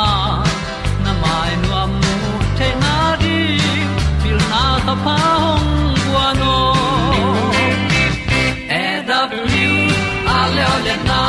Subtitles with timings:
[0.00, 0.02] a
[1.04, 3.36] na mai nu am nu te na di
[4.22, 5.68] pil na ta pa hong
[6.04, 6.56] bua no
[8.80, 9.78] e da blue
[10.36, 11.20] a le olian na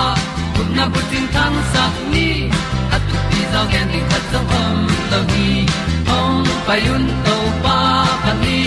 [0.56, 1.84] kun na bu tin tan sa
[2.14, 2.28] ni.
[2.96, 4.78] At ti zo gen di khat zo om
[5.12, 5.48] lo ni
[6.18, 7.78] ong pai un to pa
[8.24, 8.60] pan ni.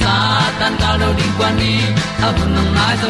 [0.00, 0.14] Sa
[0.58, 1.74] tan ga lo ding kwan ni.
[2.26, 3.08] A bu nang mai zo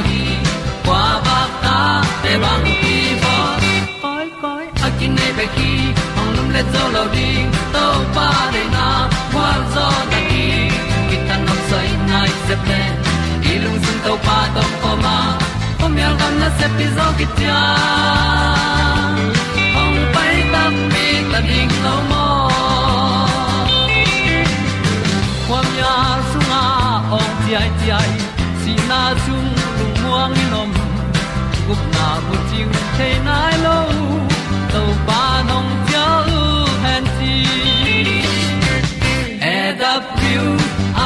[0.86, 1.76] kwa ba ta
[2.22, 2.87] te bang
[5.00, 8.62] chỉ a kin nei pe ki ong lum le zo lo ding to pa de
[8.74, 10.70] na kwa zo na ki
[11.10, 12.80] ki tan nok sai nai se ple
[13.52, 15.16] ilung sun to pa to pa ma
[15.80, 17.60] kom yal gam na se pi zo ki ta
[19.82, 22.26] ong pai ta mi ta ding lo mo
[25.48, 25.94] kwam ya
[26.30, 26.62] sunga
[27.18, 28.12] ong ti ai ti ai
[28.60, 30.70] si na chung lu muang ni nom
[31.66, 33.76] gup na bu ting te nai lo
[34.72, 36.06] to pa nong pia
[36.38, 36.42] u
[36.84, 37.34] han ti
[39.54, 39.92] e da
[40.30, 40.46] yêu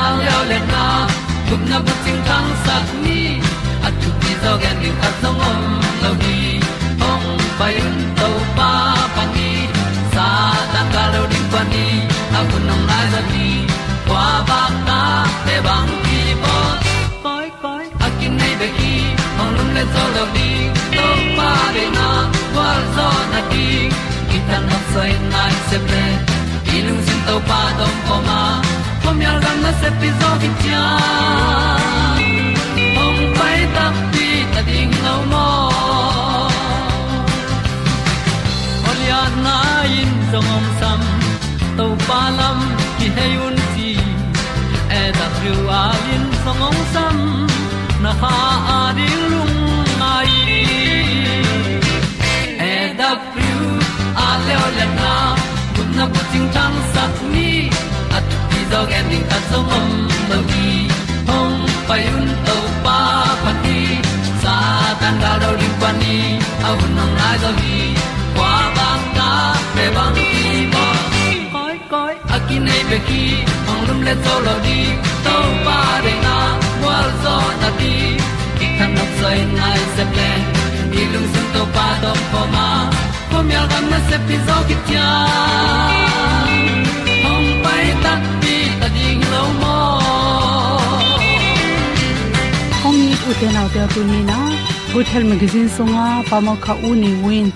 [0.00, 0.84] a leo le na.
[1.48, 3.20] Gup na bu ting thăng sat ni
[3.86, 5.60] at tu ti zo gen ni at song om
[6.02, 6.38] lo ni
[7.10, 7.26] ong
[7.58, 8.70] pai un to pa
[9.14, 9.50] pa ni
[10.14, 10.26] sa
[10.72, 11.86] tan ga lo ding pa ni.
[12.38, 13.46] A bu nong lai za ni
[14.08, 15.00] kwa ba ta
[15.46, 16.56] te bang ki bo
[17.24, 18.94] koi koi a kin nei be ki
[19.40, 20.50] ong lum le zo lo di
[20.96, 21.06] to
[21.36, 22.08] pa de na
[24.52, 26.04] tan ta na sai nai se ple
[26.86, 28.40] lung sin to pa dong ko ma.
[29.02, 30.84] Pom yal gam na se pi zo ki cha
[33.04, 35.48] ong pai ta pi ta ding lo mo
[38.88, 39.56] Olia na
[40.00, 41.00] in zong om sam
[41.78, 42.58] to pa lam
[42.98, 43.90] ki hay un ti
[45.00, 47.16] e da thru a in zong om sam
[48.04, 48.34] na ha
[48.78, 49.56] a di lung
[50.00, 50.34] mai
[52.72, 53.10] e da
[54.52, 55.12] leo le na
[55.74, 57.50] kun na bu ting tang sat ni
[58.16, 59.88] at ti dog ending ta zong om
[60.30, 60.72] no gi
[61.28, 61.56] hong
[61.88, 62.98] pai un to pa
[63.42, 63.78] pa ti
[64.42, 64.56] sa
[65.00, 66.16] tan ga do ri pa ni
[66.68, 67.80] a au nong lai do gi
[68.36, 69.30] kwa ba ta
[69.74, 70.86] pe bang ki mo
[71.54, 73.24] koi koi a ki nei pe ki
[73.66, 74.80] hong lum le to lo di
[75.26, 75.36] to
[75.66, 76.36] pa de na
[76.84, 77.94] wa zo na ti
[78.58, 80.30] ki kan nok sai nai se ple
[81.00, 82.68] ilung sun to pa do po ma
[83.48, 85.08] mi al gam na se pi zo ki tia
[87.24, 88.12] hong pai ta
[88.42, 89.76] pi ta ding lo mo
[92.82, 94.38] hom ni u te nau te tu ni na
[94.92, 97.48] good health magazine songa pa pamo kha u ni win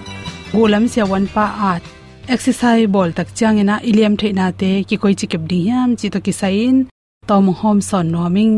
[0.57, 1.83] golam se wan pa at
[2.35, 5.89] exercise ball tak chang ina iliam the na te ki koi chi kep di yam
[5.99, 6.77] chi to ki sain
[7.29, 8.55] tom hom son no ming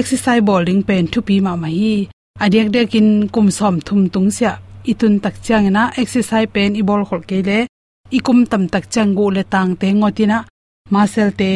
[0.00, 1.92] exercise bowling pen thu pi ma ma hi
[2.44, 4.52] adek dekin kum som thum tung sia
[4.92, 7.58] itun tak changena exercise pen i bol khol kele
[8.18, 10.38] ikum tam tak changu le tang te ngotina
[10.94, 11.50] masel te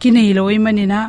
[0.00, 1.00] kinei loi manina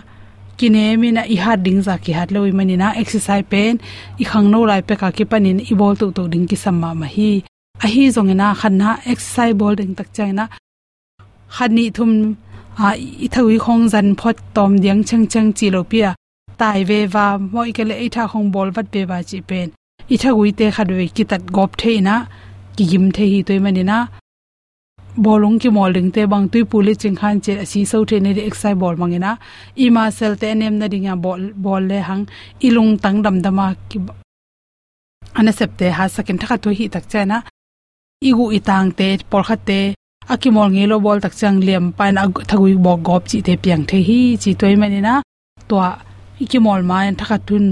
[0.57, 3.73] kine mi na i hat ding za ki hat loi manina exercise pen
[4.21, 6.89] i khang no lai pe ka ki panin i bol tu tu ding ki samma
[7.01, 7.31] ma hi
[7.83, 8.09] a hi.
[8.15, 10.45] Zong na khan na exercise bol ding tak chaina
[11.55, 12.11] khani thum,
[12.77, 12.87] a
[13.25, 16.09] i thawi khong zan phot tom diang chang chang chi lo pia,
[16.59, 19.69] tai ve wa moi ke le i tha khong bol wat pe ba chi pen
[20.13, 22.15] i thagui te khadwe ki tat gop theina
[22.75, 23.97] ki yim the hi toy manina.
[25.25, 28.77] Bolong ki molding te bang tui puli ching khan che si so the ne exercise
[28.81, 29.31] ball mangena.
[29.83, 32.23] I ma sel te nem na dinga bol bol le hang,
[32.61, 33.99] ilung tang dam dama ki
[35.39, 37.37] ana septe ha sakin thaka to hi tak chana.
[38.29, 39.79] Igu itang te por khate
[40.33, 42.15] akimol nge lo bol tak chang liam pan
[42.49, 45.13] thagui bo gop chi te piang the hi chi toy mani na
[45.69, 45.75] to
[46.43, 47.65] ikimol ma en thakatun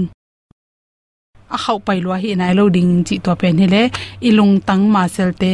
[1.54, 3.82] a khau pai lo hi nai lo ding chi to pen hele
[4.28, 5.52] ilung tang ma sel te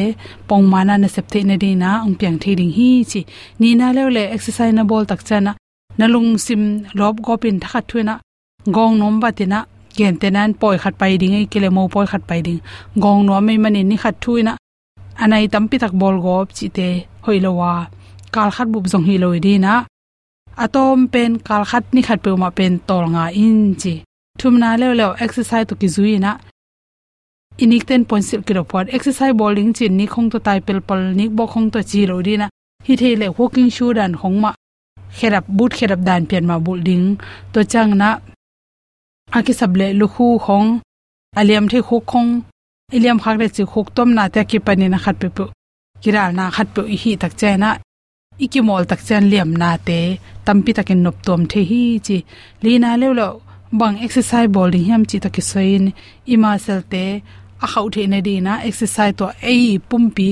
[0.48, 3.20] pong mana na sep the na di na ong piang thi ding hi chi.
[3.60, 5.52] Ni na le le exercise na bol tak chana.
[5.98, 6.62] Nalung sim
[6.98, 8.14] lob go pin tha khat thuina
[8.74, 9.60] gong nom ba te na.
[9.96, 12.60] Gen te nan poi khat pai ding ei, kile mo poi khat pai ding.
[13.02, 14.52] Gong no mai mani ni khat thuina
[15.22, 16.88] anai tampi tak bol go chi te
[17.24, 17.72] hoilowa
[18.34, 19.74] kal khat bu jong hi loi di na.
[20.64, 23.94] Atom pen kal khat ni khat pe ma pen tol nga in chi.
[24.42, 26.30] Thumna le le exercise to ki zui na
[27.62, 31.00] inik ten point sil ki report exercise bowling chin ni khong to tai pel pal
[31.18, 32.46] ni bo khong to chi lo di na
[32.86, 34.50] hi the le walking shoe dan khong ma
[35.16, 37.04] kherap boot kherap dan pian ma building
[37.52, 38.08] to chang na
[39.38, 40.68] aki sable lu khu khong
[41.40, 42.30] aliam the khu khong
[42.96, 45.44] iliam khak le chi khuk tom na te ki pani na khat pe pu
[46.02, 47.70] kiral na khat pe hi tak che na
[48.44, 49.98] iki mol tak chen liam na te
[50.46, 52.16] tampi takin nop tom the hi chi
[52.64, 53.28] lina le lo
[53.78, 55.84] bang exercise bowling hiam chi takin soin.
[56.26, 57.04] Ima sel te
[57.64, 60.28] a khau the ne di na exercise to ei pumpi.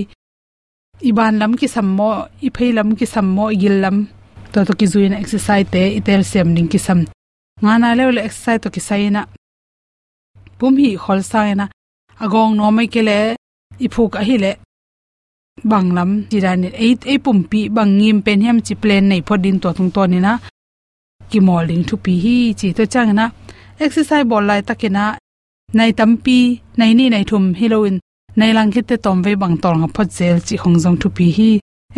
[1.08, 2.08] Iban lam ki sammo
[2.46, 3.96] i phei lam ki sammo gil lam.
[4.52, 7.00] To to ki zuin exercise te, itel sem ning ki sam.
[7.62, 9.22] Nga na le le exercise to ki saina
[10.58, 11.66] pum hi khol sa na.
[12.24, 13.16] Agong no mai kele
[13.84, 14.52] iphuk a hi le.
[15.70, 19.68] Bang lam ti ran ei ei pumpi bangim pen hiam chi plan nei phodin to
[19.76, 20.32] thung to ni na.
[21.32, 23.24] Ki molding thu pi hi chi to chang na
[23.84, 25.04] exercise bol lai takena
[25.78, 26.38] nai tampi
[26.78, 27.96] nai ni nai thum heroin
[28.38, 31.26] nai lang khite tom ve bang tol nga phot zel chi hong jong thu pi
[31.36, 31.50] hi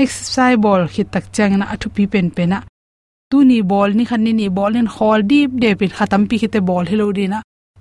[0.02, 2.58] exercise ball khit tak chang na athu pi pen pena
[3.30, 6.36] tu ni ball ni khan ni ni ball in hol deep de pin khatam pi
[6.42, 7.38] khite ball hello dina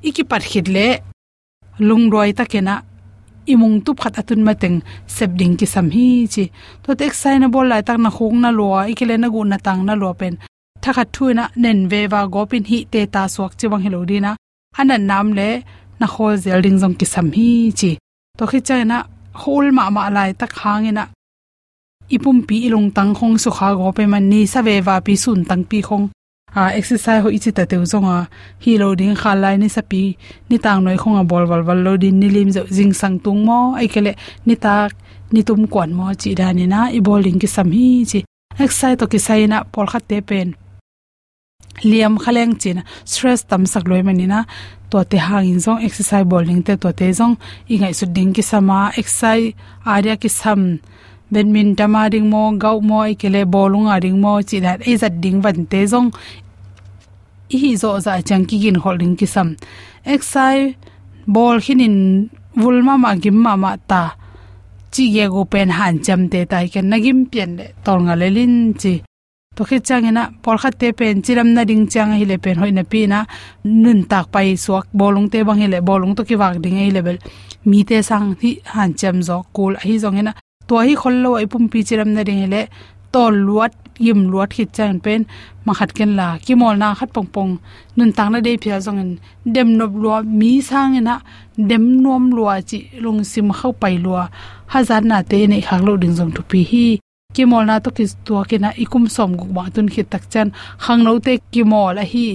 [0.08, 0.88] iki pat khit le
[1.88, 2.76] lung roi takena
[3.52, 4.78] imung tu phat atun mateng
[5.16, 6.44] sep ding ki sam hi chi
[6.84, 9.58] to tek sai na bol lai tak na khong na lo ikile na gu na
[9.66, 10.36] tang na lo pen
[10.84, 14.32] thakhat thuina nen ve wa gopin hi te ta suak chiwang helo dina.
[14.80, 15.50] Anan nam le
[16.00, 17.50] na hol zel ding jong ki sam hi
[17.80, 17.92] chi.
[18.38, 18.98] To khi chai na
[19.42, 21.04] hol ma ma lai tak hangina
[22.16, 25.14] ipum pi ilung tang khong su kha go pe man ni sa ve wa pi
[25.24, 26.06] sun tang pi khong.
[26.60, 28.18] A exercise ho ichi ta teu zonga
[28.64, 30.04] hi loading kha lai ni sapi
[30.50, 33.60] ni tang noi khonga bol wal wal loading ni lim zo jing sang tung mo.
[33.80, 34.12] Ai kele
[34.48, 34.92] ni tak
[35.34, 36.80] ni tum kwan mo chi da ni na.
[36.98, 38.20] I bowling ki sam hi chi.
[38.64, 40.50] Exercise to ki sai na por khat te pen
[41.84, 44.46] liam khaleng chin, stress tam sak loi mani na.
[44.92, 47.38] To te hang in zong, exercise bowling te to te zong.
[47.70, 49.54] Ingai su ding ki sama, exercise
[49.86, 50.80] area ki sam.
[51.32, 55.04] Badminton ma ding mo gau mo i kele bowling a ding mo, chi that is
[55.04, 56.12] a ding van te zong.
[57.54, 59.56] I hi zo za chang ki gin holding ki sam.
[60.06, 60.76] Exercise
[61.28, 64.16] ball khinin vulma ma gim ma ma ta.
[64.92, 68.28] Chi ye go pen han cham te tai ken nagim pen le, tol nga le
[68.30, 68.94] lin chi
[69.56, 72.72] to khi changena por khat te pen chiram na ding chang hi le pen hoi
[72.78, 73.26] na pi na
[73.64, 76.92] nun tak pai suak, bolung te bang hi le bolung to ki wak ding ei
[76.98, 77.18] level
[77.70, 80.32] mi te sang thi han cham zo, kul hi zong ena
[80.68, 82.62] to hi khollo ai pum pi chiram na ding le
[83.14, 83.74] to luat,
[84.06, 85.22] yim luat khit chang pen
[85.66, 87.52] ma khat ken la ki mol na khat pong pong
[87.98, 89.12] nun tang na de phia zong en
[89.56, 91.16] dem nop lua, mi sang ena,
[91.70, 94.24] dem nom lua chi lung sim khau pai lua
[94.74, 96.88] hazar na te nei khak lo ding zong tu pi hi
[97.34, 100.48] kimol na to kis to ki na ikum som gu ba tun khit tak chen.
[100.84, 102.26] Khang no te kimol a hi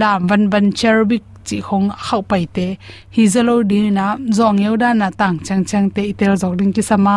[0.00, 2.66] lam van van cherbik chi khong khau pai te.
[3.14, 4.06] Hi zalo di na
[4.38, 7.16] zong yeu da na tang chang chang te itel zok ding ki sama.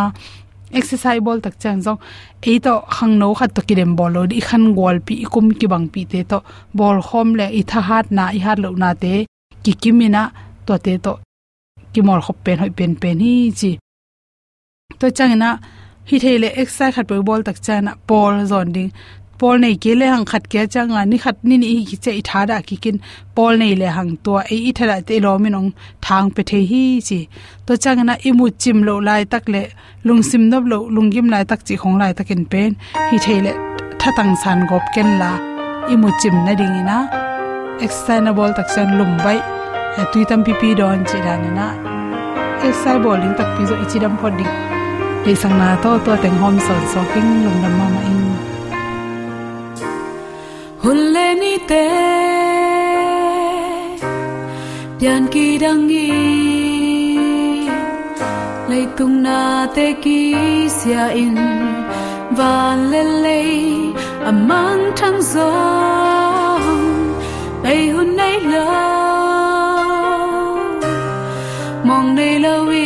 [0.79, 1.99] Exercise bol tak chang zong.
[2.51, 5.67] E to khang no khat to kidem bol lo di khan gol pi ikum ki
[5.73, 6.37] bang pi te to
[6.77, 9.13] bol khom le i tha hat na i hat lo na te.
[9.63, 10.23] Ki kimina
[10.65, 11.13] to te to
[11.93, 13.71] kimol khop pen hoi pen pen hi chi.
[14.99, 15.49] To chang na
[16.09, 18.91] hi thele exercise khat bol tak chana pol zon ding.
[19.39, 22.21] Pol nei ke le hang khat ke changa ni khat ni ni hi che i
[22.29, 22.97] thada ki kin
[23.35, 25.69] pol nei le hang to e i thara te lo min ong
[26.07, 27.19] thang pe the hi chi.
[27.65, 29.63] To changa na imu chim lo lai tak le
[30.07, 32.75] lung sim nob lo lungim lai tak chi khong lai takin pen.
[33.09, 33.53] Hi thele
[34.01, 35.31] thatang san gop ken la
[35.93, 36.97] imu chim na ding ina.
[37.85, 39.39] Exercise na bol tak chan lum bai.
[39.99, 41.67] E Tuitam pp don chi dan na
[42.67, 44.80] exercise bowling tak pi zo ichi ichidam phoding
[45.25, 48.23] le sang na to to teng hom so so king lung dam ma ma in.
[50.83, 51.85] Hulle ni te
[54.99, 56.07] pian ki dang gi
[58.69, 59.39] lay tung na
[59.75, 60.19] te ki
[60.77, 61.37] sia in
[62.37, 63.41] van le le
[64.31, 65.49] among thang zo
[67.63, 68.67] bay hun nay lo
[71.87, 72.85] mong nay lo wi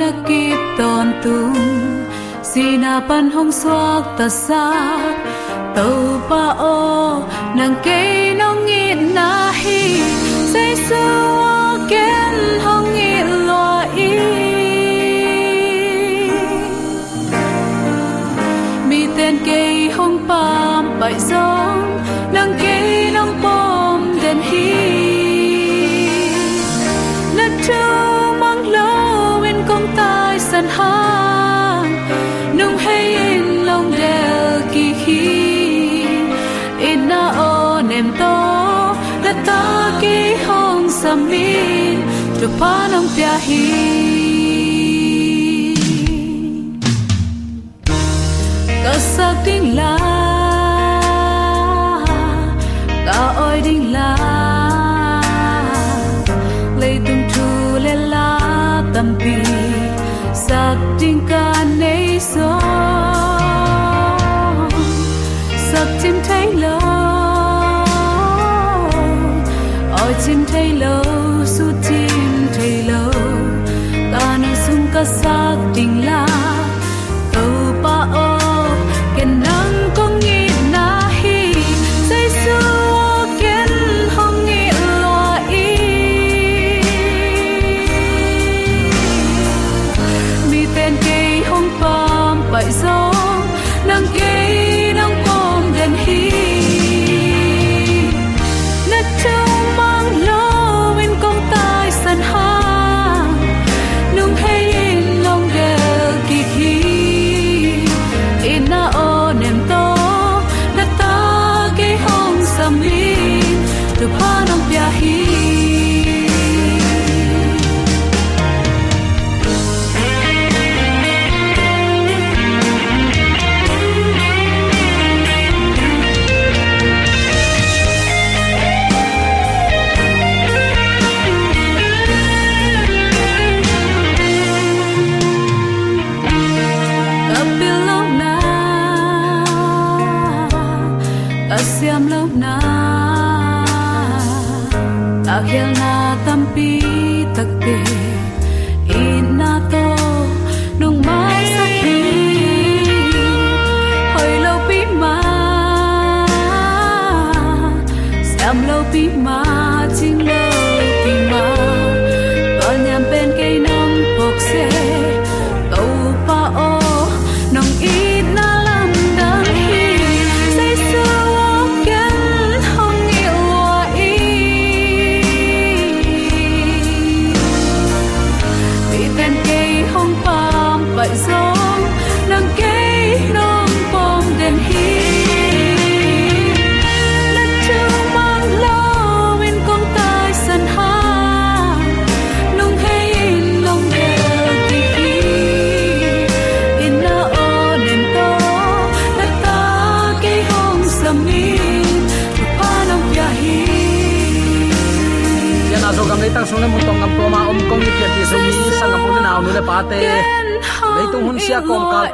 [0.00, 1.54] na kip ton tung
[2.42, 4.64] sina pan hong suak ta sa
[5.74, 7.22] tàu pa o,
[7.56, 10.02] nàng ke nong nghĩ na hi
[10.52, 11.04] say su
[11.90, 13.14] ken hong nghĩ
[13.48, 14.10] lo i
[18.88, 21.53] mi tên ke hong pam pai gió
[42.44, 43.32] mi tu pa nong pia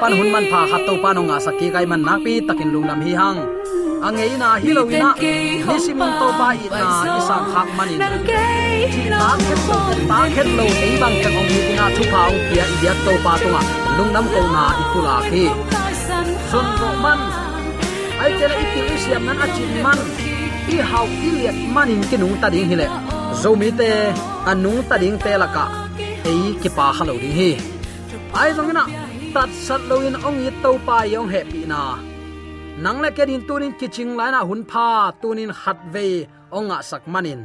[0.01, 3.13] pan hun man pha khat to panonga saki kai man nak pi takin lunglam hi
[3.21, 3.41] hang.
[4.07, 5.09] Angei na hilowina
[5.69, 6.87] nisimon to pa i na
[7.19, 7.99] isang khak manin
[8.93, 9.77] chi ta khet to
[10.11, 13.13] ta khet lo ei bang chang ong hi na thu phao pia i dia to
[13.25, 13.61] pa tunga
[13.97, 15.45] lungnam ko na ipula khi.
[16.51, 17.21] Sun ro man.
[18.23, 19.99] Ai tele ikil siam nan achin man.
[20.75, 22.87] I hau iliat manin kinung ta ding hile
[23.43, 23.91] zomi te
[24.51, 25.65] anung ta ding te laka
[26.33, 27.51] ei ki pa halo ding hi.
[28.41, 28.85] Ai zongina
[29.35, 31.83] tat sat loin ong i to pa yong happy na.
[32.83, 34.89] Nang le kedin tunin kiching laina hun pha,
[35.23, 36.27] tunin hat ve
[36.59, 37.41] onga sak manin.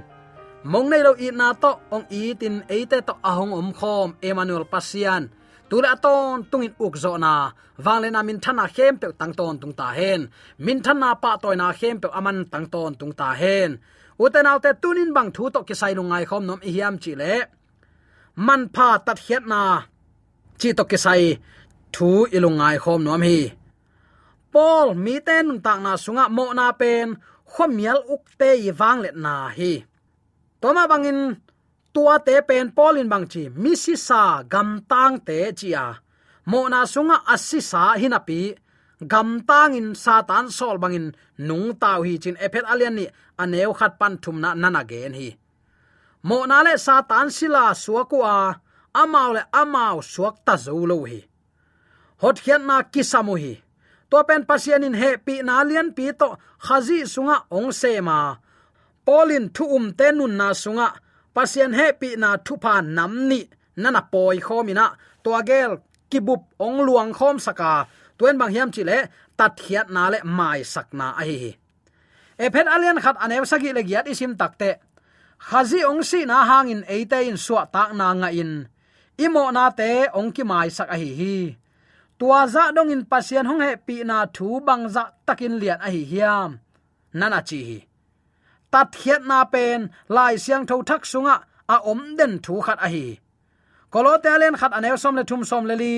[0.72, 4.66] Mong nei lo i na to, ong i tin eite to ahong om khom, emmanuel
[4.74, 5.24] pasian
[5.70, 7.34] tula ton tungin uk zo na.
[7.86, 10.22] Wangle na min thana khem pe tang ton tung ta hen.
[10.66, 13.72] Min thana pa toy na khem pe aman tang ton tung ta hen.
[14.24, 17.34] Uten alte tunin bang thu to kisai lu ngai khom nom i hiam chi le.
[18.46, 19.62] Man pha tat hiat na.
[20.60, 21.24] Chi to kisai
[21.96, 23.40] thu ilungai khom nom hi.
[24.54, 27.08] Paul, mi ten tak na sunga mo na pen
[27.52, 29.74] khomial uk te i wang let na hi.
[30.62, 31.20] Toma bangin
[31.94, 34.22] tua te pen Paul in bang chi, mi si sa
[34.54, 35.88] gam tang te chi a
[36.52, 38.42] mo na sunga assi sa hinapi
[39.12, 41.08] gam tang in satan sol bangin
[41.48, 43.06] nung tau hi chin ephet alian ni
[43.42, 45.30] aneu khat pan thum na nana gen hi.
[46.28, 48.36] Mo na le satan sila suakua
[49.02, 51.20] amau le amau suak ta zo lo hi
[52.22, 53.54] hot khian na kisamu hi
[54.10, 56.30] to pen pasian in he pi na lian pi to
[56.66, 58.18] khazi sunga ong se ma.
[59.06, 60.88] Polin thu um te nun na sunga.
[61.36, 63.42] Pasian he pi na thu pa nam ni.
[63.82, 64.86] Nana poi khomina
[65.24, 65.72] to gel
[66.10, 67.72] kibup ong luang khom saka.
[68.18, 68.98] Tuen bang hiam chi le
[69.38, 71.38] tat hiat na le mai sakna a hi
[72.44, 74.72] e phet alian khat anew sagi le giat isim takte.
[75.48, 78.52] Khazi ong si na hangin eite in suwa tak na nga in
[79.26, 81.36] imo na te ong ki mai sak a hi hi
[82.20, 85.90] tua za dong in pasian hong he pi na thu bang za takin lian a
[85.96, 86.52] hi hiam.
[87.20, 87.78] Nana chi hi.
[88.72, 89.82] Tat hiat na pen,
[90.16, 91.36] lai siang tho thak sunga,
[91.74, 93.06] a om den thu khat a hi.
[93.92, 95.94] Kolote alen khat anew som le thum som le li.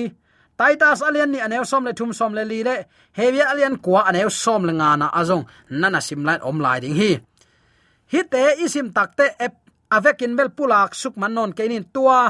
[0.58, 2.76] Taitas alian ni anew som le thum som le li le.
[3.18, 5.44] Hevia alian kwa anew som le nga na azong
[5.80, 7.10] nana simlan om lai ding hi.
[8.12, 9.54] Hi te isim takte ep
[9.96, 12.20] avekin bel pulak suk man non kenin tua.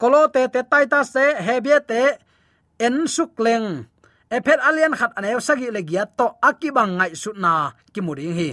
[0.00, 2.02] Kolote te taitas se hevia te
[2.78, 3.86] en suk leng.
[4.30, 8.50] Ephet alien khat anew sagi le giat to akibang ngai sutna kimuring hi.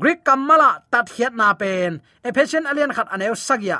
[0.00, 2.00] Greek kamala tat hiat na pen.
[2.24, 3.78] Ephesian alien khat anew sagya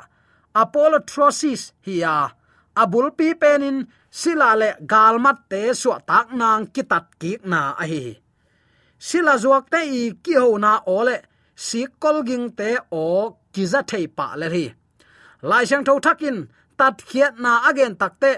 [0.55, 2.35] apollo trosis hiya
[2.77, 3.87] abul pi penin.
[4.11, 8.19] Sila le galmat te su tak nang kitat ki na a hi
[9.01, 11.17] sila zuak te i ki ho na ole
[11.57, 13.05] si kol ging te o
[13.53, 14.67] kiza thei pa le ri
[15.51, 16.39] lai sang tho thakin.
[16.79, 18.33] Tat khiat na again takte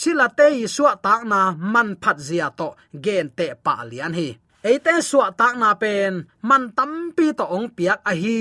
[0.00, 1.40] sila te i suwa tak na
[1.72, 2.68] man phat zia to
[3.04, 4.28] gen te pa lian hi.
[4.68, 6.12] Eite suwa tak na pen
[6.48, 8.40] man tampi to ong piak a hi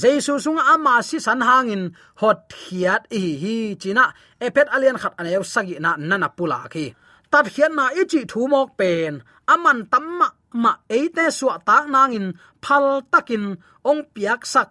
[0.00, 1.84] jesu sung ama si san hangin
[2.20, 4.04] hot hiat i hi china.
[4.46, 6.86] Epet alian khat anew sagi na nana pula khi
[7.32, 9.12] tat hian na ichi thu mok pen
[9.52, 10.28] aman tamma
[10.62, 12.26] ma eite suwa tak nangin
[12.64, 13.44] phal takin
[13.90, 14.70] ong piak sak.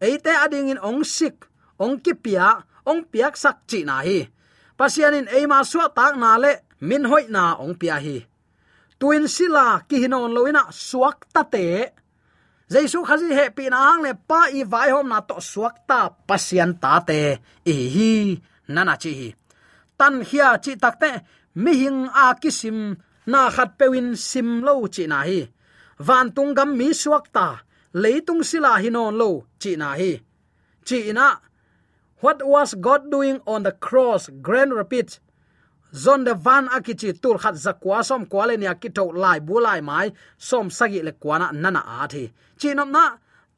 [0.00, 1.36] Eite ading in ong sik,
[1.82, 2.48] ong ki pia
[2.90, 4.18] ong piak sak chi na hi
[4.78, 6.52] pasianin eima suwa tak na le,
[6.88, 8.18] min hoi na ong pia hi.
[8.98, 11.64] Tuin sila ki hinon loina suak ta te.
[12.72, 16.00] Jaisu khazi he pi na ang le pa i vai hom na to suak ta
[16.28, 17.20] pasian ta te.
[17.72, 18.10] E hi,
[18.74, 19.28] nana chi hi.
[19.98, 21.10] Tan hia chi takte
[21.62, 22.78] mi hing a kisim
[23.32, 25.40] na khat pewin sim lo chi na hi.
[26.06, 27.46] Van tung gam mi suak ta,
[28.02, 30.12] leitung sila hinon lo chi na hi.
[30.86, 31.26] Chi na
[32.24, 34.32] what was god doing on the cross?
[34.40, 35.20] Grand repeat
[35.92, 39.80] zon de van akichi tur khat zakwa som kwale nia ki to lai bu lai
[39.88, 40.08] mai
[40.48, 42.24] som sagi le kwana nana a thi.
[42.58, 43.04] Chinom na,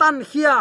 [0.00, 0.56] tan khia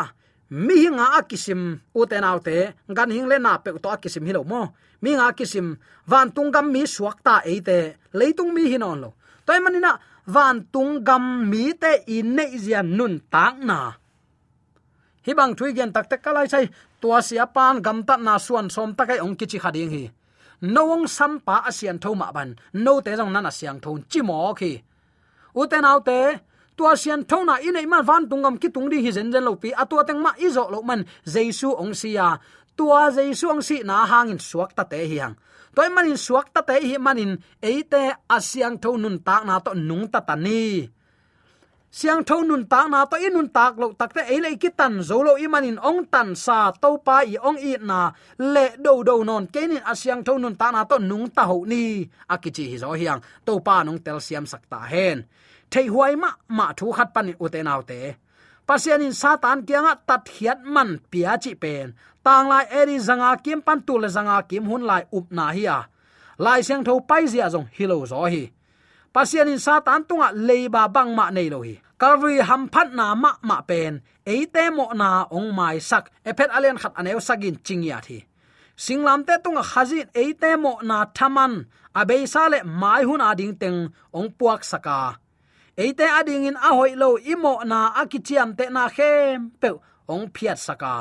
[0.65, 1.61] mi hinga akisim
[1.99, 2.55] uten autte
[2.97, 4.61] gan hing le na pe to akisim hilo mo,
[5.01, 5.67] mi nga kisim
[6.11, 7.77] van tungam mi suakta eite
[8.19, 9.09] leitung mi hinon lo.
[9.45, 9.91] Toy manina
[10.35, 13.79] van tungam mi te in nei zian nun tang na
[15.25, 16.65] hibang thui gen tak tak kalai sai,
[17.01, 20.03] tua sia pan gam ta na suan som takai ong kichi khading hi.
[20.61, 24.53] Nong sam pa asian tho ma ban, no te jong nana siang thon chi mo
[24.53, 24.71] khi.
[25.55, 26.19] Uten autte
[26.77, 29.43] tua sian tho na in ei man van tungam ki tung di hi zen zen
[29.47, 31.01] lo pi atua teng ma izo lo man
[31.33, 32.27] jesu ong sia
[32.77, 35.35] tua jesu ong si na hangin suak ta te hi hang
[35.75, 37.31] toy manin suak ta te hi manin
[37.63, 38.03] eite
[38.35, 40.94] asiang tho nun tak na to nung ta ta ni
[41.95, 45.17] siang tho nun tak na to inun tak lo takte ei le ki tan zo
[45.23, 48.11] lo i manin ong tan sa to pa i ong i na.
[48.53, 52.03] Le do do non kenin siang tho nun ta na to nung ta ho ni.
[52.33, 55.23] Akichi hi zo hiang to pa nong tel siam sakta hen.
[55.71, 57.99] Thei huai ma ma thu khat pan u te nau te.
[58.67, 61.95] Pasian in satan kianga tat hiat man pia chi pen.
[62.25, 65.63] Tang lai eri zanga kim pan tu le zanga kim hun lai up na hi
[65.77, 65.79] a.
[66.43, 68.43] Lai siang tho pai zia zong hilo zo hi.
[69.15, 73.31] Pasian in satan tunga leiba bang ma nei lo hi calvary ham phat na ma
[73.41, 74.01] ma pen.
[74.25, 76.11] Eite mo na ong mai sak.
[76.29, 78.19] Ephet alian khat aneu sagin chingya thi.
[78.83, 81.53] Singlam te tunga khazin eite mo na thaman.
[81.99, 83.79] Abei sale mai hun ading teng
[84.17, 84.99] ong puak saka.
[85.83, 89.69] Eite ading in ahoi lo imo na akichiam te na khem pe
[90.13, 90.95] ong phiat saka.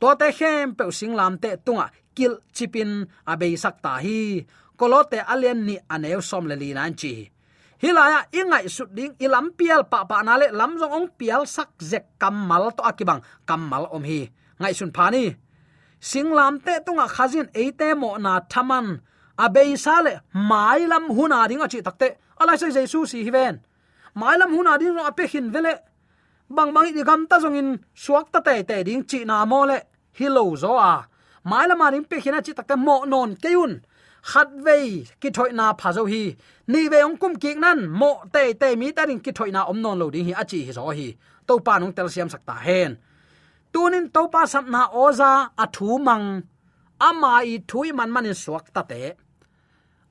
[0.00, 1.86] To te khem pe singlam te tunga
[2.16, 4.46] kil chipin abei ta hi.
[4.78, 7.14] Kolote alian ni aneu som le li nan chi
[7.82, 11.70] hilaya, ingai sut ding, ilam pial pa pa na le, lam jong ong pial sak
[11.80, 14.30] zek kamal to akibang kamal om hi.
[14.60, 15.36] Ngai sun phani
[16.00, 19.00] singlam te tunga khazin eite mo na thaman.
[19.38, 22.08] Abei sale mai lam huna ding achi takte
[22.40, 23.60] ala sai jesu si hiven
[24.14, 25.74] mai lam huna ding ro ape hin vele.
[26.50, 29.64] Bang bang i gam ta jong in, suak ta te te ding chi na mo
[29.64, 29.78] le.
[30.18, 31.06] Hilo zo a.
[31.44, 33.72] Mai lam aring pe khina chi takte mo non keun
[34.30, 36.36] khát vei ki thoi na pha zo hi.
[36.72, 39.60] Ni ve ong kum ki nan mo te te mi ta ring ki thoi na
[39.70, 41.08] om non lo ding hi achi hi zo hi.
[41.46, 42.92] To pa nong tel siam sakta hen
[43.72, 46.26] tunin to pa sam na oza a thu mang
[47.08, 49.02] ama i thui man man in suak ta te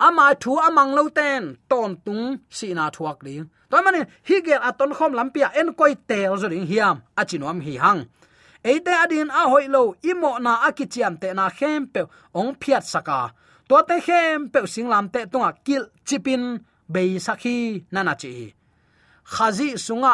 [0.08, 2.26] ama thu amang lo ten ton tung
[2.58, 6.48] si na thuak ding toy manin hi gel aton khom lampia en koi tel zo
[6.54, 8.02] ding hiam achinom hi hang
[8.70, 11.82] eite adin a hoilo imo na akichiam te na khem
[12.40, 13.20] ong phiat saka
[13.70, 16.44] to te khem pe singlam te tunga à, kil chipin
[16.94, 17.58] be sakhi
[17.94, 18.34] nana chi
[19.34, 20.14] khazi sunga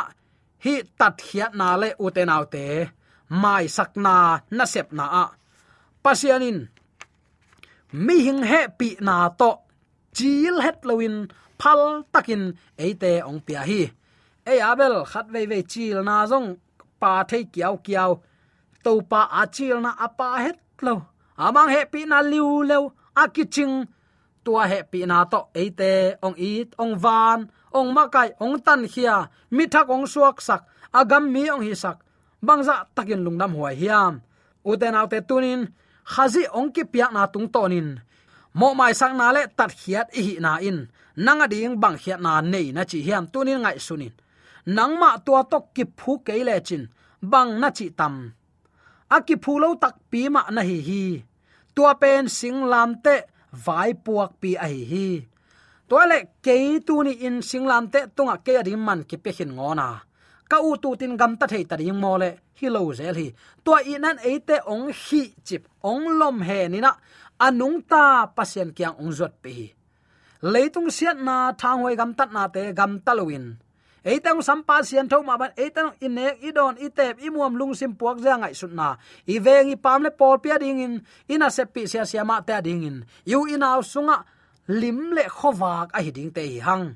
[0.63, 2.65] hi tat hiat na le utenaw te
[3.41, 4.15] mai sakna
[4.57, 5.25] na sep na a
[6.05, 6.59] pasianin,
[8.05, 9.51] mi hing he pi na to.
[10.15, 11.15] Chil het loin
[11.61, 11.81] phal
[12.13, 12.43] takin
[12.83, 13.81] eite ong pia hi.
[14.51, 16.49] E abel khat ve ve chil na zong,
[17.01, 18.11] pa thei kiao kiao.
[18.83, 20.95] To pa a chil na apa het lo.
[21.45, 22.83] Amang he pi na liu leo
[23.15, 23.87] akiching,
[24.43, 27.39] tua he pi na to eite, ong i ong van,
[27.73, 30.61] ong makai, ong tan khia mi thak ong suak sak,
[30.99, 31.97] agam mi ong hi sak.
[32.45, 34.21] Bangza takin lungnam huai hiam.
[34.69, 35.61] Uten autte tunin,
[36.03, 37.97] khazi ong ki piak na tung tonin.
[38.53, 40.87] Mo mai sak na le tat khiat i na in.
[41.25, 44.13] Nanga ding bang khiat na nei na chi hiam tunin ngai sunin.
[44.75, 46.83] Nangma tua tok ki phu ke le chin.
[47.31, 48.15] Bang na chi tam.
[49.15, 51.03] Aki phulo tak pi ma na hi hi
[51.75, 53.15] tua pen sing lam te
[53.65, 55.07] vai puak pi a hi hi.
[55.89, 56.55] Toile ke
[56.87, 59.87] tu ni in sing lam te tunga ke adi man ki pe hin ngona.
[60.49, 63.27] Ka u tu tin gam ta thei ta ding mo le, hi lo zel hi.
[63.65, 66.91] To i nan e te ong hi chip ong lom he ni na
[67.47, 68.03] anung ta
[68.35, 69.67] pasien kyang ong zot pe hi.
[70.53, 73.45] Leitung siat na thang hoi gam tat na te gam talowin
[74.05, 78.53] eitang sampa sian tho ma ban eitang inek idon, itep, imuam lungsim puak ja ngai
[78.53, 80.95] sunna i vengi pamle pol pia ding in,
[81.27, 82.97] ina se pi sia sia ma ta ding in.
[83.25, 84.21] Yu ina sunga,
[84.67, 86.95] lim le khowak a hiding te hi hang.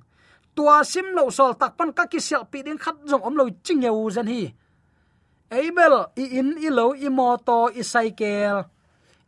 [0.55, 3.49] Tua sim lo sol tak pan ka ki sel pi ding khat jong om lo
[3.65, 4.53] ching yeu zan hi.
[5.49, 8.69] Abel, i in, i lo, i moto i cycle,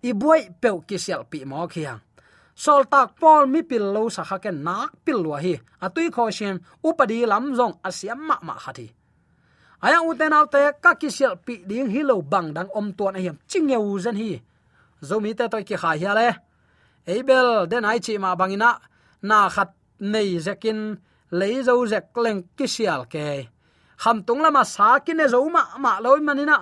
[0.05, 2.10] i buai peu ki sel pi mo khiang
[2.55, 5.55] sol tak pol mi pil lo sa kha ken nak pil lo hi.
[5.81, 9.01] Atui kho sian upadi lam zong asiam ma ma khati
[9.81, 13.37] aya uten autte, ka ki sel pi ding hi lo bang dang om tuan hiam.
[13.49, 14.41] Ching ye u zen hi.
[15.01, 16.27] Zomi te toy ki kha hi ale
[17.07, 18.69] abel, den ai chi ma bangina
[19.21, 20.79] na khat nei zekin
[21.31, 23.47] lấy dấu zek leng ki sial ke.
[24.03, 26.57] Ham tung lama sa ki ne zo ma ma loi manina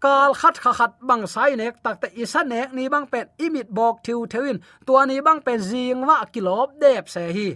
[0.00, 3.68] kal khat kha khat bang sai nek, tak te isa nek, ni bang pet imit
[3.70, 4.58] bok thiu thewin.
[4.86, 7.48] Tua ni bang pen jing wa kilop dep se hi.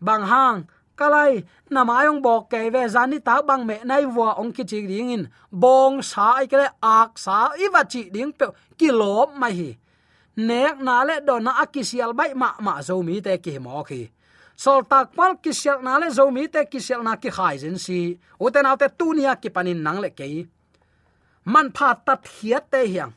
[0.00, 0.58] Bang hang,
[0.98, 5.10] kalai namayong bok ke ve zani ta bang me nai wa ong ki chi ding
[5.16, 5.24] in.
[5.52, 8.46] Bong sa ai kele ak sa i wa chi ding pe
[8.78, 9.70] kilop mai hi.
[10.36, 14.02] Nek na le do na akisial bai ma ma zo mi te ki mo khi
[14.56, 18.18] sol tak pal kisial na le zo mi te kisial na ki khai jin si.
[18.40, 20.46] Uten autte tunia ki panin nang le kei
[21.52, 23.12] man pha tat hiat te hiang.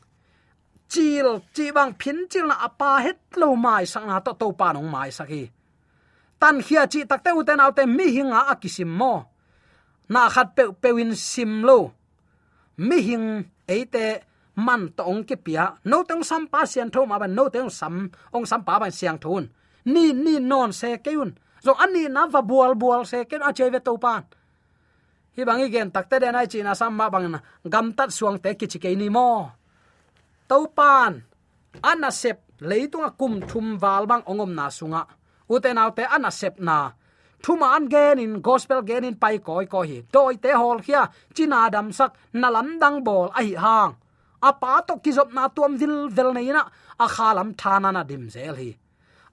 [0.88, 4.72] Chil chi bang phin chil na apa het lo mai sang na to to pa
[4.72, 5.42] nong mai saki
[6.40, 9.14] tan khia chi tak te uten autte mi hinga akisim mo.
[10.08, 11.78] Na khat pe, pewin sim lo.
[12.76, 13.26] Mi hing
[13.68, 14.06] eite
[14.66, 15.64] man to ong ke pia.
[15.90, 17.94] No teng sam pa sian tho ma ban, no teng sam,
[18.34, 19.44] ong sam pa ban siang thun.
[19.92, 21.30] Ni ni non se keun
[21.64, 24.22] zo ani na va bual bual se ken a cheve to pan
[25.36, 27.38] hi bangi gen takte den ai china sam ma bang na.
[27.72, 29.50] Gam tat suang te kichi ke ni mo.
[30.48, 31.12] To pan
[31.82, 35.02] ana sep leitung a kum thum wal bang ongom na sunga.
[35.50, 36.92] Uten autte ana sep na.
[37.42, 40.02] Thuma an gen in, gospel gen in pai koi ko hi.
[40.12, 41.02] Toy te hol khia
[41.34, 43.94] china dam sak nalam dang bol ai hang.
[44.42, 46.62] Apa to kizop na tuam zil vel nei na,
[46.98, 48.70] a khalam thana na dim zel hi.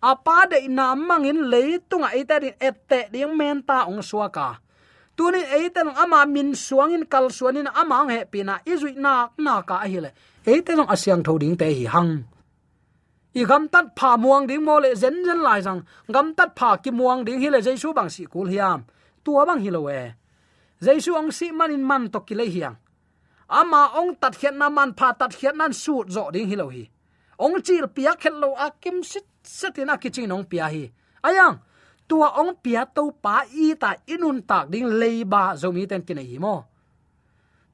[0.02, 4.65] Apa de na mangin leitung a ite din ette ding men ta ong suaka
[5.18, 8.60] tuni eiten ama min suangin kal suanin amang he pina.
[8.66, 10.12] Izui na na ka hi le.
[10.46, 12.26] Eiten asyang thoding te hi hang.
[13.36, 15.82] I gam tat pha muang ding mole zen zen lai sang
[16.14, 18.86] gam tat pha ki muang ding hile jaisu bang si kul hiam.
[19.24, 20.14] Tua bang hilowe
[20.86, 22.76] jaisu ong si manin man to ki le hiang.
[23.50, 26.84] Ama ong tat khian na man pha tat khian nan su zo ding hi hi.
[27.40, 30.92] Ong chil pia khet lo akim sit setina kiching nong pia hi.
[31.28, 31.60] Ayang
[32.08, 36.38] tua ong pia to pa i ta inun tak ding leiba zomi ten kin hi
[36.38, 36.56] mo.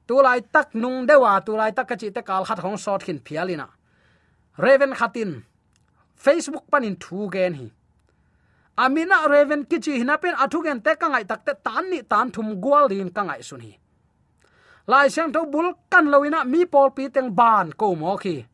[0.06, 3.20] Tu lai tak nung dewa, tu lai tak kachi te kal khat hong sort khin
[3.26, 3.68] phialina
[4.58, 5.42] raven khatin,
[6.16, 7.68] facebook panin thu gen hi.
[8.76, 12.30] Amina raven kichi hina pen athu gen te ka ngai tak te tan ni tan
[12.30, 13.72] thum gwal din ka ngai sun hi.
[14.86, 18.44] Lai sang tho bul kan loina mi pol pi teng ban ko mo khi.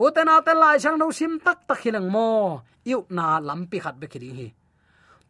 [0.00, 2.60] Utena te lai sang no sim tak tak hilang mo.
[2.84, 4.48] Yu na lampi khat be khiri hi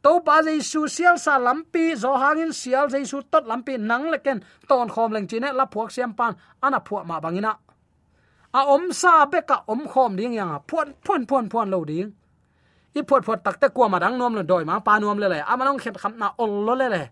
[0.02, 4.88] to pa jaisu sial sa lampi zo hangin sial jaisu tot lampi nang leken ton
[4.94, 6.32] khom leng chine la phuak siam pan
[6.62, 7.52] ana phuak ma bangina
[8.58, 12.08] a om sa beka om khom ding yang phuan phuan phuan phuan lo ding
[12.98, 15.38] i phot phot takte kwa ma dang nom lo doi ma pa nom le le
[15.50, 17.02] a manong khet kham na ol lo le le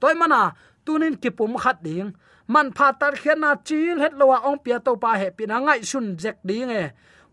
[0.00, 0.40] toy mana
[0.84, 2.12] tunin ki pum khat ding
[2.52, 5.56] man pha tar khet na chil het lo wa ong pia to pa he pina
[5.64, 6.84] ngai sun jek ding e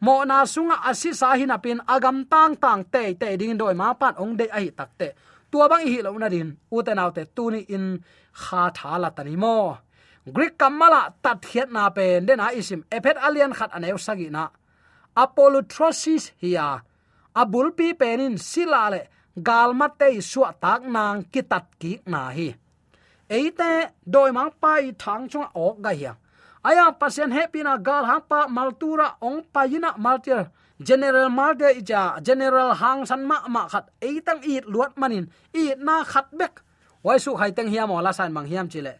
[0.04, 3.96] mo na sunga asi sa hin apin agam tang tang te te ding doi ma
[3.96, 5.08] pan ong de ai takte
[5.54, 7.86] tua bang hi lo na din, u te naw te tu ni in
[8.42, 9.58] kha tha la tani mo.
[10.36, 14.44] Greek kamala tat hiat na pen de na isim, ephet alien khat aneu sagi na.
[15.24, 16.68] Apolutrosis hiya
[17.42, 19.02] abul pi penin silale
[19.48, 22.50] galma te suwa tak nang kitat ki na hi.
[23.38, 23.72] Eite
[24.14, 26.20] doi mang pai thang chung ok ga hiang
[26.64, 30.50] aya, pasien happy na gal hang maltura ong payina maltir
[30.84, 36.04] general malde ija, general hang san ma ma khat eitang i luat manin i na
[36.04, 36.62] khat bek.
[37.04, 38.94] Wai su hai teng hiam ola san mang hiam chile.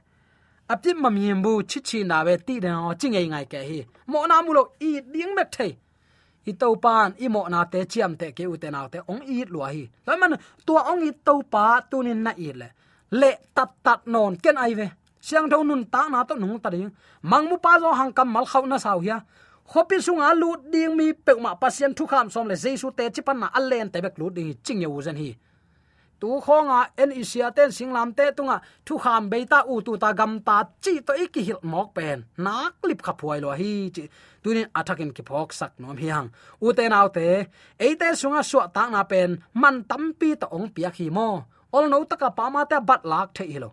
[0.70, 3.60] Apti mam yem bu chi chi na ve ti de o ching ei ngai ke
[3.70, 3.80] hi.
[4.08, 5.72] Mo na mu lo i ding mek thei.
[6.46, 9.24] I to pan i mo na te chiam te ke u te na te ong
[9.36, 9.84] i lua hi.
[10.08, 10.34] La man,
[10.66, 12.68] tua ong i to pa tu nin na i le.
[13.20, 14.88] Le tat tat non ken ai ve
[15.26, 16.92] siang tho nun ta na to nung ta ding.
[17.22, 19.18] Mang mu pa zo hang kam mal khau na sau ya
[19.72, 23.22] khopi sunga lu ding mi pe ma pasien thu kham som le jesu te chi
[23.28, 25.32] pan na allen te bek lu ding ching ye u hi.
[26.20, 30.40] Tu khonga en isia ten singlam te tunga thu kham beita u tu ta gam
[30.48, 32.18] ta chi to iki hil mok pen.
[32.38, 34.04] Na clip kha phuai lo hi chi.
[34.44, 36.28] Tunin athakin ki phok sak nom hiang
[36.66, 37.28] u te nau te
[37.86, 39.30] e te sunga su ta na pen
[39.62, 41.30] man tampi ta ong pia khi mo.
[41.76, 43.70] Ol no taka pa ma te bat lak the hi lo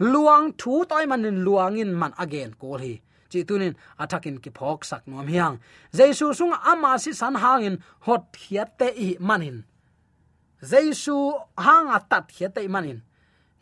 [0.00, 3.00] luang thu toy manin luangin man again ko hi.
[3.30, 5.60] Chi tunin athakin ki phok sak nom hiang.
[5.92, 9.62] Jesu sung ama si san hangin hot khiat te i manin.
[10.70, 11.16] Jesu
[11.56, 13.00] hang atat khiat te manin.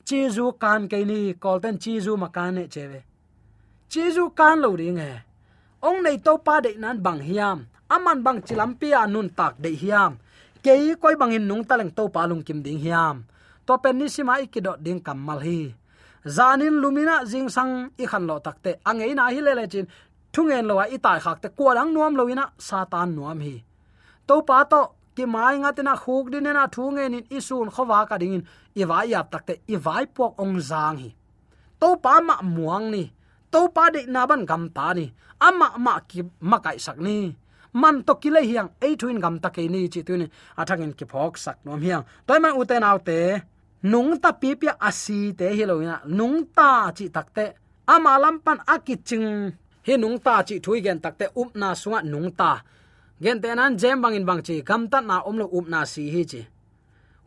[0.09, 3.01] Chizu kan ke ni kolten chizu makan ne chewe.
[3.92, 5.12] Chizu kan lo ring he
[5.85, 7.59] ong nei to pa de nan bang hiam.
[7.90, 10.16] Aman bang chilam pia nun tak de hiam.
[10.64, 13.29] Kei koi bangin nung taleng to pa lung kim ding hiam.
[13.66, 15.77] To pen ni sima ikidot ding kamal hi
[16.25, 19.87] zanin lumina jing sang i khan lo takte angei na hi lele chin.
[20.33, 21.49] Thungen lo i tai khak te.
[21.49, 23.65] Ko dang nuam loina satan nuam hi.
[24.29, 24.83] To pa to,
[25.17, 28.43] ki mai nga te na khuk din e na thu in isun khowa ka ding
[28.81, 31.11] i vai yap takte i vai pok ong zang hi.
[31.81, 33.05] To pa ma muang ni.
[33.53, 35.07] To pa de na ban gam ta ni.
[35.41, 37.17] Ama ma ki ma kai sak ni.
[37.73, 38.71] Man to kile hiang.
[38.85, 40.27] Ei thuin gam ta ke ni chi tu ni.
[40.61, 42.05] Athangin ki phok sak nom hiang.
[42.27, 43.19] Toy man uten autte
[43.83, 47.45] nung ta pi pi asi te hi lo nung ta chi takte
[47.87, 49.53] ama lampan akiching
[49.87, 52.62] hi nung ta chi thui gen takte up na sunga nung ta.
[53.21, 54.62] Gen te nan jem bangin bang chi.
[54.69, 56.43] Gam ta na om lo up na si hi chi.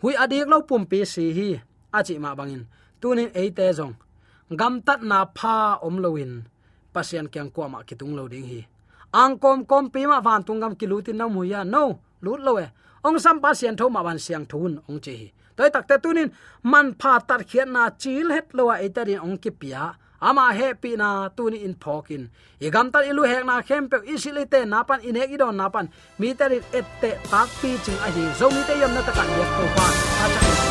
[0.02, 1.50] Hui adik lo pum pi si hi.
[1.98, 2.64] Achi ma bangin
[3.02, 3.94] tunin ei te jong
[4.60, 6.34] gam tat na pha om lo in.
[6.94, 8.62] Pasian kyang ko ma kitung lo ding hi.
[9.22, 11.84] Ang kom kom pi ma van tung gam kilutin na muya no
[12.22, 12.68] lut lo e.
[13.04, 16.30] Ong sam pasian tho ma ban siang thun ong chi hi toy takte tunin
[16.72, 19.84] man pha tar khian na chil het lowa etarin à ong ki pia
[20.28, 22.24] ama happy na tuni in phokin
[22.66, 25.86] igam tar ilu hek na khem pe isilite na pan inek idon na pan.
[26.20, 29.30] Mi tari ette tak pi ching a hi zo mi te yam na ta kan
[29.40, 29.88] yak to pa
[30.26, 30.71] a cha